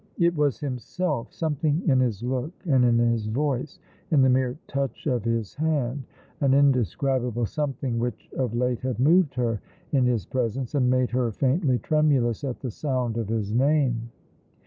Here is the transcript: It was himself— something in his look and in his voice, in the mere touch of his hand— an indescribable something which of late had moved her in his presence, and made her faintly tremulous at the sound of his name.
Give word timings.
It 0.17 0.35
was 0.35 0.59
himself— 0.59 1.31
something 1.31 1.87
in 1.87 1.99
his 1.99 2.23
look 2.23 2.51
and 2.65 2.83
in 2.83 2.97
his 2.97 3.27
voice, 3.27 3.77
in 4.09 4.23
the 4.23 4.31
mere 4.31 4.57
touch 4.65 5.05
of 5.05 5.23
his 5.23 5.53
hand— 5.53 6.05
an 6.41 6.55
indescribable 6.55 7.45
something 7.45 7.99
which 7.99 8.27
of 8.35 8.55
late 8.55 8.79
had 8.79 8.99
moved 8.99 9.35
her 9.35 9.61
in 9.91 10.07
his 10.07 10.25
presence, 10.25 10.73
and 10.73 10.89
made 10.89 11.11
her 11.11 11.31
faintly 11.31 11.77
tremulous 11.77 12.43
at 12.43 12.61
the 12.61 12.71
sound 12.71 13.15
of 13.19 13.29
his 13.29 13.53
name. 13.53 14.09